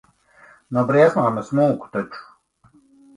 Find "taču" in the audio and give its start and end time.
1.99-2.25